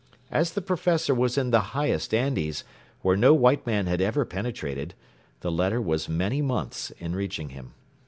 As 0.31 0.53
the 0.53 0.63
Professor 0.63 1.13
was 1.13 1.37
in 1.37 1.51
the 1.51 1.59
highest 1.77 2.11
Andes, 2.11 2.63
where 3.03 3.15
no 3.15 3.35
white 3.35 3.67
man 3.67 3.85
had 3.85 4.01
ever 4.01 4.25
penetrated, 4.25 4.95
the 5.41 5.51
letter 5.51 5.79
was 5.79 6.09
many 6.09 6.41
months 6.41 6.89
in 6.97 7.15
reaching 7.15 7.49
him. 7.49 7.75